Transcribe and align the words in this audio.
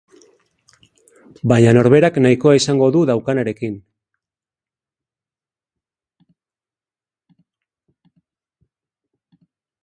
Baina 1.51 1.73
norberak 1.77 2.15
nahikoa 2.25 2.55
izango 2.59 2.87
du 2.95 3.03
daukanarekin. 3.09 3.75